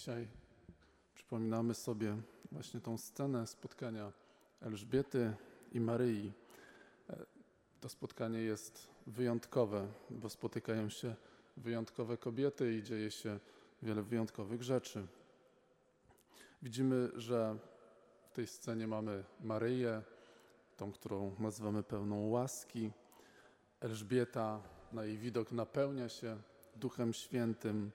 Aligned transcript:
Dzisiaj 0.00 0.28
przypominamy 1.14 1.74
sobie 1.74 2.16
właśnie 2.52 2.80
tą 2.80 2.98
scenę 2.98 3.46
spotkania 3.46 4.12
Elżbiety 4.60 5.34
i 5.72 5.80
Maryi. 5.80 6.32
E, 7.10 7.26
to 7.80 7.88
spotkanie 7.88 8.38
jest 8.38 8.88
wyjątkowe, 9.06 9.88
bo 10.10 10.28
spotykają 10.28 10.88
się 10.88 11.14
wyjątkowe 11.56 12.16
kobiety 12.16 12.74
i 12.74 12.82
dzieje 12.82 13.10
się 13.10 13.38
wiele 13.82 14.02
wyjątkowych 14.02 14.62
rzeczy. 14.62 15.06
Widzimy, 16.62 17.10
że 17.14 17.58
w 18.30 18.32
tej 18.32 18.46
scenie 18.46 18.86
mamy 18.86 19.24
Maryję, 19.40 20.02
tą, 20.76 20.92
którą 20.92 21.34
nazywamy 21.38 21.82
pełną 21.82 22.28
łaski. 22.28 22.90
Elżbieta 23.80 24.62
na 24.92 25.04
jej 25.04 25.18
widok 25.18 25.52
napełnia 25.52 26.08
się 26.08 26.38
Duchem 26.76 27.12
Świętym. 27.12 27.90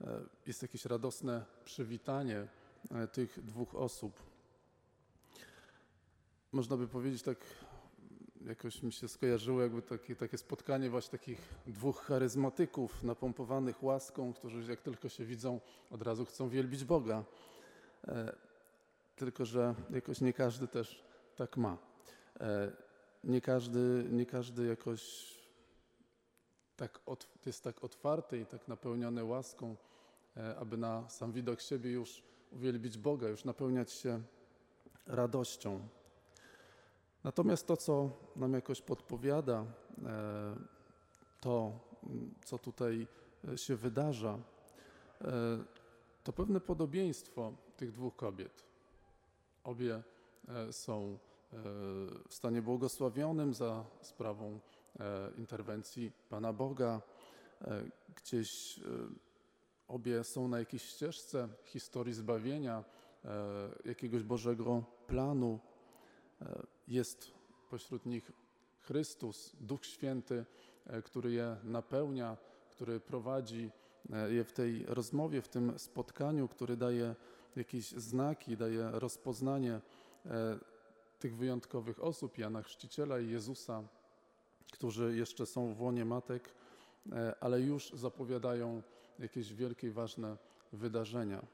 E, 0.00 0.20
jest 0.46 0.62
jakieś 0.62 0.84
radosne 0.84 1.44
przywitanie 1.64 2.46
e, 2.90 3.08
tych 3.08 3.44
dwóch 3.44 3.74
osób. 3.74 4.22
Można 6.52 6.76
by 6.76 6.88
powiedzieć 6.88 7.22
tak, 7.22 7.38
jakoś 8.46 8.82
mi 8.82 8.92
się 8.92 9.08
skojarzyło, 9.08 9.62
jakby 9.62 9.82
takie, 9.82 10.16
takie 10.16 10.38
spotkanie 10.38 10.90
właśnie 10.90 11.18
takich 11.18 11.54
dwóch 11.66 12.04
charyzmatyków 12.04 13.02
napompowanych 13.02 13.82
łaską, 13.82 14.32
którzy 14.32 14.70
jak 14.70 14.80
tylko 14.80 15.08
się 15.08 15.24
widzą, 15.24 15.60
od 15.90 16.02
razu 16.02 16.24
chcą 16.24 16.48
wielbić 16.48 16.84
Boga. 16.84 17.24
E, 18.08 18.36
tylko, 19.16 19.44
że 19.44 19.74
jakoś 19.90 20.20
nie 20.20 20.32
każdy 20.32 20.68
też 20.68 21.04
tak 21.36 21.56
ma. 21.56 21.78
Nie 23.24 23.40
każdy, 23.40 24.06
nie 24.10 24.26
każdy 24.26 24.66
jakoś 24.66 25.35
tak 26.76 27.00
jest 27.46 27.64
tak 27.64 27.84
otwarty 27.84 28.38
i 28.38 28.46
tak 28.46 28.68
napełniony 28.68 29.24
łaską, 29.24 29.76
e, 30.36 30.56
aby 30.56 30.76
na 30.76 31.08
sam 31.08 31.32
widok 31.32 31.60
siebie 31.60 31.92
już 31.92 32.22
uwielbić 32.52 32.98
Boga, 32.98 33.28
już 33.28 33.44
napełniać 33.44 33.92
się 33.92 34.22
radością. 35.06 35.88
Natomiast 37.24 37.66
to, 37.66 37.76
co 37.76 38.10
nam 38.36 38.52
jakoś 38.52 38.82
podpowiada, 38.82 39.64
e, 40.04 40.56
to, 41.40 41.72
co 42.44 42.58
tutaj 42.58 43.06
e, 43.48 43.58
się 43.58 43.76
wydarza, 43.76 44.38
to 46.24 46.32
pewne 46.32 46.60
podobieństwo 46.60 47.52
tych 47.76 47.92
dwóch 47.92 48.16
kobiet. 48.16 48.64
Obie 49.64 50.02
są 50.70 51.18
w 52.28 52.34
stanie 52.34 52.62
błogosławionym 52.62 53.54
za 53.54 53.84
sprawą 54.00 54.60
interwencji 55.38 56.12
Pana 56.28 56.52
Boga. 56.52 57.02
E, 57.62 57.82
gdzieś 58.16 58.78
e, 58.78 58.82
obie 59.88 60.24
są 60.24 60.48
na 60.48 60.58
jakiejś 60.58 60.82
ścieżce 60.82 61.48
historii 61.64 62.14
zbawienia, 62.14 62.84
jakiegoś 63.84 64.22
Bożego 64.22 64.84
planu. 65.06 65.58
Jest 66.88 67.30
pośród 67.70 68.06
nich 68.06 68.32
Chrystus, 68.80 69.56
Duch 69.60 69.86
Święty, 69.86 70.44
który 71.04 71.32
je 71.32 71.56
napełnia, 71.64 72.36
który 72.70 73.00
prowadzi 73.00 73.70
je 74.28 74.44
w 74.44 74.52
tej 74.52 74.84
rozmowie, 74.86 75.42
w 75.42 75.48
tym 75.48 75.78
spotkaniu, 75.78 76.48
który 76.48 76.76
daje 76.76 77.14
jakieś 77.56 77.90
znaki, 77.90 78.56
daje 78.56 78.90
rozpoznanie 78.92 79.80
tych 81.18 81.36
wyjątkowych 81.36 82.04
osób, 82.04 82.38
Jana 82.38 82.62
Chrzciciela 82.62 83.20
i 83.20 83.30
Jezusa, 83.30 83.82
którzy 84.76 85.16
jeszcze 85.16 85.46
są 85.46 85.74
w 85.74 85.80
łonie 85.80 86.04
matek, 86.04 86.54
e, 87.12 87.34
ale 87.40 87.60
już 87.60 87.90
zapowiadają 87.90 88.82
jakieś 89.18 89.54
wielkie, 89.54 89.90
ważne 89.90 90.36
wydarzenia. 90.72 91.46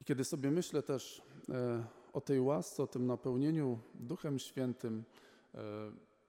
I 0.00 0.04
kiedy 0.04 0.24
sobie 0.24 0.50
myślę 0.50 0.82
też 0.82 1.22
e, 1.48 1.84
o 2.12 2.20
tej 2.20 2.40
łasce, 2.40 2.82
o 2.82 2.86
tym 2.86 3.06
napełnieniu 3.06 3.78
Duchem 3.94 4.38
Świętym, 4.38 5.04
e, 5.54 5.60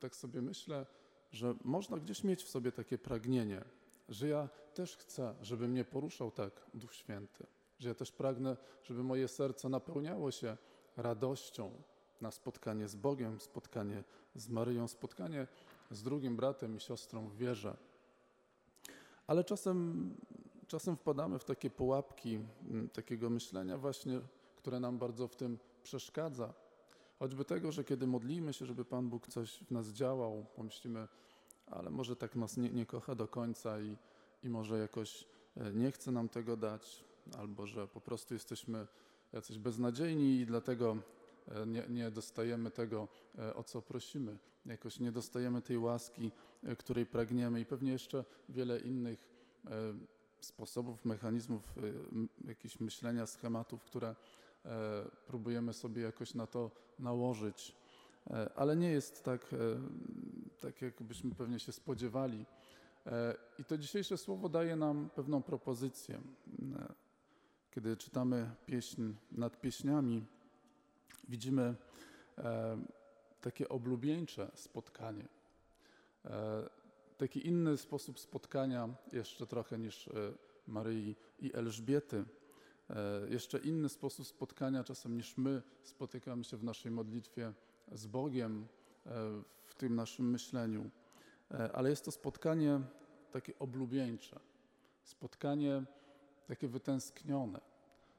tak 0.00 0.16
sobie 0.16 0.42
myślę, 0.42 0.86
że 1.32 1.54
można 1.64 1.96
gdzieś 1.96 2.24
mieć 2.24 2.42
w 2.42 2.48
sobie 2.48 2.72
takie 2.72 2.98
pragnienie, 2.98 3.64
że 4.08 4.28
ja 4.28 4.48
też 4.74 4.96
chcę, 4.96 5.34
żeby 5.42 5.68
mnie 5.68 5.84
poruszał 5.84 6.30
tak 6.30 6.52
Duch 6.74 6.94
Święty, 6.94 7.46
że 7.78 7.88
ja 7.88 7.94
też 7.94 8.12
pragnę, 8.12 8.56
żeby 8.82 9.02
moje 9.02 9.28
serce 9.28 9.68
napełniało 9.68 10.30
się 10.30 10.56
radością, 10.96 11.72
na 12.20 12.30
spotkanie 12.30 12.88
z 12.88 12.96
Bogiem, 12.96 13.40
spotkanie 13.40 14.04
z 14.34 14.48
Maryją, 14.48 14.88
spotkanie 14.88 15.46
z 15.90 16.02
drugim 16.02 16.36
bratem 16.36 16.76
i 16.76 16.80
siostrą 16.80 17.28
w 17.28 17.36
wierze. 17.36 17.76
Ale 19.26 19.44
czasem, 19.44 20.10
czasem 20.66 20.96
wpadamy 20.96 21.38
w 21.38 21.44
takie 21.44 21.70
pułapki 21.70 22.40
mm, 22.70 22.88
takiego 22.88 23.30
myślenia 23.30 23.78
właśnie, 23.78 24.20
które 24.56 24.80
nam 24.80 24.98
bardzo 24.98 25.28
w 25.28 25.36
tym 25.36 25.58
przeszkadza. 25.82 26.54
Choćby 27.18 27.44
tego, 27.44 27.72
że 27.72 27.84
kiedy 27.84 28.06
modlimy 28.06 28.52
się, 28.52 28.66
żeby 28.66 28.84
Pan 28.84 29.08
Bóg 29.08 29.28
coś 29.28 29.58
w 29.58 29.70
nas 29.70 29.88
działał, 29.88 30.46
pomyślimy, 30.56 31.08
ale 31.66 31.90
może 31.90 32.16
tak 32.16 32.36
nas 32.36 32.56
nie, 32.56 32.70
nie 32.70 32.86
kocha 32.86 33.14
do 33.14 33.28
końca 33.28 33.80
i, 33.80 33.96
i 34.42 34.48
może 34.48 34.78
jakoś 34.78 35.24
e, 35.56 35.72
nie 35.72 35.92
chce 35.92 36.12
nam 36.12 36.28
tego 36.28 36.56
dać, 36.56 37.04
albo 37.38 37.66
że 37.66 37.88
po 37.88 38.00
prostu 38.00 38.34
jesteśmy 38.34 38.86
jacyś 39.32 39.58
beznadziejni 39.58 40.40
i 40.40 40.46
dlatego 40.46 40.96
nie, 41.66 41.84
nie 41.88 42.10
dostajemy 42.10 42.70
tego, 42.70 43.08
e, 43.38 43.54
o 43.54 43.64
co 43.64 43.82
prosimy. 43.82 44.38
Jakoś 44.66 45.00
nie 45.00 45.12
dostajemy 45.12 45.62
tej 45.62 45.78
łaski, 45.78 46.30
e, 46.62 46.76
której 46.76 47.06
pragniemy 47.06 47.60
i 47.60 47.64
pewnie 47.64 47.92
jeszcze 47.92 48.24
wiele 48.48 48.80
innych 48.80 49.40
sposobów, 50.40 51.04
mechanizmów, 51.04 51.74
jakichś 52.44 52.80
myślenia, 52.80 53.26
schematów, 53.26 53.84
które 53.84 54.14
próbujemy 55.26 55.72
sobie 55.72 56.02
jakoś 56.02 56.34
na 56.34 56.46
to 56.46 56.70
nałożyć. 56.98 57.76
Ale 58.56 58.76
nie 58.76 58.90
jest 58.90 59.24
tak, 59.24 59.54
tak 60.60 60.82
jakbyśmy 60.82 61.34
pewnie 61.34 61.58
się 61.58 61.72
spodziewali. 61.72 62.46
I 63.58 63.64
to 63.64 63.78
dzisiejsze 63.78 64.18
słowo 64.18 64.48
daje 64.48 64.76
nam 64.76 65.10
pewną 65.14 65.42
propozycję. 65.42 66.20
Kiedy 67.70 67.96
czytamy 67.96 68.50
pieśń 68.66 69.02
nad 69.32 69.60
pieśniami, 69.60 70.26
widzimy 71.30 71.74
e, 72.38 72.78
takie 73.40 73.68
oblubieńcze 73.68 74.50
spotkanie. 74.54 75.28
E, 76.24 76.68
taki 77.18 77.46
inny 77.46 77.76
sposób 77.76 78.20
spotkania 78.20 78.88
jeszcze 79.12 79.46
trochę 79.46 79.78
niż 79.78 80.08
e, 80.08 80.12
Maryi 80.66 81.16
i 81.38 81.54
Elżbiety. 81.54 82.24
Jeszcze 83.28 83.58
inny 83.58 83.88
sposób 83.88 84.26
spotkania 84.26 84.84
czasem 84.84 85.16
niż 85.16 85.36
my 85.36 85.62
spotykamy 85.82 86.44
się 86.44 86.56
w 86.56 86.64
naszej 86.64 86.90
modlitwie 86.90 87.52
z 87.92 88.06
Bogiem, 88.06 88.66
w 89.66 89.74
tym 89.74 89.94
naszym 89.94 90.30
myśleniu. 90.30 90.90
Ale 91.72 91.90
jest 91.90 92.04
to 92.04 92.10
spotkanie 92.10 92.80
takie 93.32 93.58
oblubieńcze, 93.58 94.40
spotkanie 95.04 95.84
takie 96.46 96.68
wytęsknione, 96.68 97.60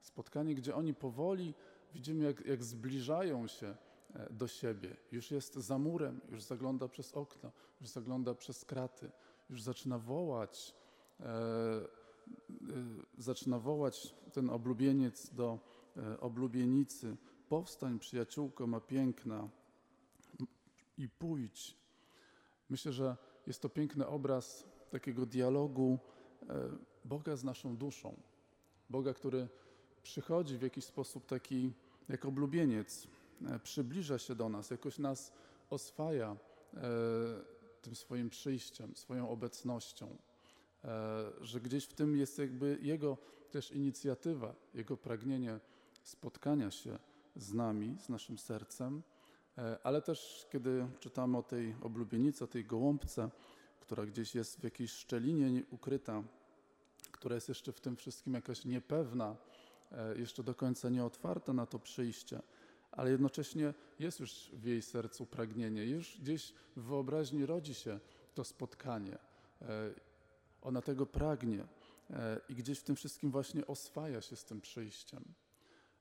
spotkanie, 0.00 0.54
gdzie 0.54 0.74
oni 0.74 0.94
powoli 0.94 1.54
widzimy, 1.94 2.24
jak, 2.24 2.46
jak 2.46 2.64
zbliżają 2.64 3.46
się 3.46 3.76
e, 4.14 4.32
do 4.32 4.48
siebie. 4.48 4.96
Już 5.12 5.30
jest 5.30 5.54
za 5.54 5.78
murem, 5.78 6.20
już 6.30 6.42
zagląda 6.42 6.88
przez 6.88 7.14
okno, 7.14 7.52
już 7.80 7.90
zagląda 7.90 8.34
przez 8.34 8.64
kraty, 8.64 9.10
już 9.50 9.62
zaczyna 9.62 9.98
wołać, 9.98 10.74
e, 11.20 11.24
e, 11.24 11.86
zaczyna 13.18 13.58
wołać 13.58 14.14
ten 14.32 14.50
oblubieniec 14.50 15.34
do 15.34 15.58
e, 15.96 16.20
oblubienicy. 16.20 17.16
Powstań, 17.48 17.98
przyjaciółko 17.98 18.66
ma 18.66 18.80
piękna 18.80 19.48
i 20.98 21.08
pójdź. 21.08 21.76
Myślę, 22.70 22.92
że 22.92 23.16
jest 23.46 23.62
to 23.62 23.68
piękny 23.68 24.06
obraz 24.06 24.68
takiego 24.90 25.26
dialogu 25.26 25.98
e, 26.48 26.68
Boga 27.04 27.36
z 27.36 27.44
naszą 27.44 27.76
duszą. 27.76 28.16
Boga, 28.90 29.14
który 29.14 29.48
przychodzi 30.08 30.58
w 30.58 30.62
jakiś 30.62 30.84
sposób 30.84 31.26
taki 31.26 31.72
jak 32.08 32.24
oblubieniec, 32.24 33.06
e, 33.46 33.58
przybliża 33.58 34.18
się 34.18 34.34
do 34.34 34.48
nas, 34.48 34.70
jakoś 34.70 34.98
nas 34.98 35.32
oswaja 35.70 36.36
e, 36.74 36.80
tym 37.82 37.94
swoim 37.94 38.30
przyjściem, 38.30 38.96
swoją 38.96 39.30
obecnością, 39.30 40.16
e, 40.84 41.30
że 41.40 41.60
gdzieś 41.60 41.84
w 41.84 41.94
tym 41.94 42.16
jest 42.16 42.38
jakby 42.38 42.78
Jego 42.82 43.16
też 43.50 43.72
inicjatywa, 43.72 44.54
Jego 44.74 44.96
pragnienie 44.96 45.60
spotkania 46.02 46.70
się 46.70 46.98
z 47.36 47.54
nami, 47.54 47.96
z 48.00 48.08
naszym 48.08 48.38
sercem, 48.38 49.02
ale 49.82 50.02
też 50.02 50.46
kiedy 50.52 50.86
czytamy 51.00 51.38
o 51.38 51.42
tej 51.42 51.74
oblubienicy, 51.82 52.44
o 52.44 52.46
tej 52.46 52.64
gołąbce, 52.64 53.30
która 53.80 54.06
gdzieś 54.06 54.34
jest 54.34 54.60
w 54.60 54.64
jakiejś 54.64 54.92
szczelinie 54.92 55.62
ukryta, 55.70 56.22
która 57.12 57.34
jest 57.34 57.48
jeszcze 57.48 57.72
w 57.72 57.80
tym 57.80 57.96
wszystkim 57.96 58.34
jakaś 58.34 58.64
niepewna, 58.64 59.36
jeszcze 60.16 60.42
do 60.42 60.54
końca 60.54 60.88
nie 60.88 61.04
otwarta 61.04 61.52
na 61.52 61.66
to 61.66 61.78
przyjście, 61.78 62.42
ale 62.92 63.10
jednocześnie 63.10 63.74
jest 63.98 64.20
już 64.20 64.50
w 64.52 64.64
jej 64.64 64.82
sercu 64.82 65.26
pragnienie, 65.26 65.84
już 65.84 66.18
gdzieś 66.20 66.52
w 66.76 66.82
wyobraźni 66.82 67.46
rodzi 67.46 67.74
się 67.74 68.00
to 68.34 68.44
spotkanie. 68.44 69.18
E, 69.62 69.90
ona 70.62 70.82
tego 70.82 71.06
pragnie 71.06 71.66
e, 72.10 72.40
i 72.48 72.54
gdzieś 72.54 72.78
w 72.78 72.84
tym 72.84 72.96
wszystkim 72.96 73.30
właśnie 73.30 73.66
oswaja 73.66 74.20
się 74.20 74.36
z 74.36 74.44
tym 74.44 74.60
przyjściem. 74.60 75.24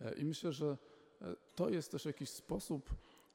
E, 0.00 0.14
I 0.14 0.24
myślę, 0.24 0.52
że 0.52 0.76
e, 1.22 1.36
to 1.54 1.68
jest 1.68 1.90
też 1.92 2.04
jakiś 2.04 2.30
sposób, 2.30 2.90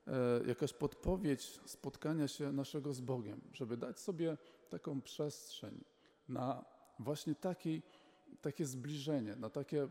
e, 0.07 0.47
jakaś 0.47 0.73
podpowiedź 0.73 1.59
spotkania 1.65 2.27
się 2.27 2.51
naszego 2.51 2.93
z 2.93 3.01
Bogiem, 3.01 3.41
żeby 3.53 3.77
dać 3.77 3.99
sobie 3.99 4.37
taką 4.69 5.01
przestrzeń 5.01 5.83
na 6.29 6.65
właśnie 6.99 7.35
taki, 7.35 7.81
takie 8.41 8.65
zbliżenie, 8.65 9.35
na 9.35 9.49
takie, 9.49 9.87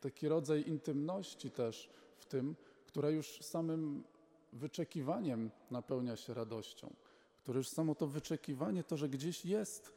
taki 0.00 0.28
rodzaj 0.28 0.68
intymności 0.68 1.50
też 1.50 1.90
w 2.16 2.26
tym, 2.26 2.56
która 2.86 3.10
już 3.10 3.38
samym 3.42 4.04
wyczekiwaniem 4.52 5.50
napełnia 5.70 6.16
się 6.16 6.34
radością, 6.34 6.94
które 7.38 7.58
już 7.58 7.68
samo 7.68 7.94
to 7.94 8.06
wyczekiwanie, 8.06 8.84
to, 8.84 8.96
że 8.96 9.08
gdzieś 9.08 9.44
jest 9.44 9.92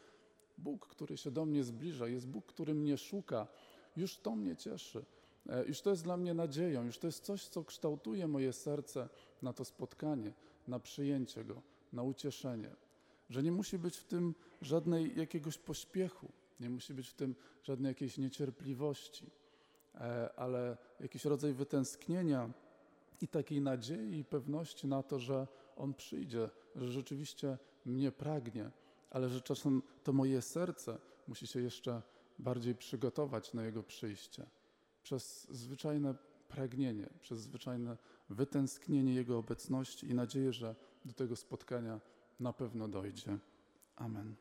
Bóg, 0.58 0.88
który 0.88 1.18
się 1.18 1.32
do 1.32 1.46
mnie 1.46 1.64
zbliża, 1.64 2.08
jest 2.08 2.28
Bóg, 2.28 2.46
który 2.46 2.74
mnie 2.74 2.98
szuka, 2.98 3.48
już 3.98 4.18
to 4.18 4.36
mnie 4.36 4.56
cieszy. 4.56 5.06
E, 5.50 5.66
Już 5.66 5.82
to 5.82 5.90
jest 5.90 6.04
dla 6.04 6.18
mnie 6.18 6.34
nadzieją, 6.34 6.84
już 6.84 6.98
to 6.98 7.08
jest 7.08 7.24
coś, 7.24 7.48
co 7.48 7.64
kształtuje 7.64 8.28
moje 8.28 8.54
serce 8.54 9.10
na 9.42 9.54
to 9.54 9.66
spotkanie, 9.66 10.34
na 10.68 10.80
przyjęcie 10.80 11.44
Go, 11.44 11.62
na 11.94 12.04
ucieszenie. 12.04 12.76
Że 13.30 13.44
nie 13.44 13.52
musi 13.52 13.78
być 13.80 13.98
w 13.98 14.04
tym 14.04 14.36
żadnej 14.62 15.18
jakiegoś 15.20 15.58
pośpiechu, 15.58 16.32
nie 16.60 16.70
musi 16.70 16.94
być 16.94 17.10
w 17.10 17.14
tym 17.14 17.36
żadnej 17.64 17.90
jakiejś 17.90 18.18
niecierpliwości, 18.18 19.26
ale 20.36 20.78
jakiś 21.00 21.26
rodzaj 21.26 21.54
wytęsknienia 21.54 22.50
i 23.22 23.28
takiej 23.28 23.62
nadziei 23.62 24.20
i 24.20 24.26
pewności 24.26 24.88
na 24.88 25.04
to, 25.04 25.20
że 25.20 25.48
On 25.76 25.94
przyjdzie, 25.94 26.50
że 26.76 26.92
rzeczywiście 26.92 27.58
mnie 27.86 28.12
pragnie, 28.12 28.72
ale 29.10 29.30
że 29.30 29.42
czasem 29.42 29.82
to 30.04 30.14
moje 30.14 30.42
serce 30.42 30.98
musi 31.28 31.48
się 31.48 31.62
jeszcze 31.62 32.02
bardziej 32.40 32.76
przygotować 32.76 33.54
na 33.54 33.64
Jego 33.64 33.84
przyjście 33.84 34.46
przez 35.04 35.48
zwyczajne 35.52 36.16
pragnienie, 36.48 37.10
przez 37.20 37.40
zwyczajne 37.40 37.98
wytęsknienie 38.30 39.14
Jego 39.14 39.38
obecności 39.38 40.10
i 40.10 40.14
nadzieję, 40.14 40.54
że 40.54 40.76
do 41.06 41.14
tego 41.14 41.36
spotkania 41.36 42.00
na 42.40 42.54
pewno 42.54 42.88
dojdzie. 42.88 43.38
Amen. 43.96 44.36